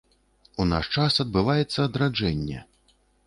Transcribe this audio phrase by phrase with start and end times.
[0.63, 2.59] У наш час адбываецца адраджэнне.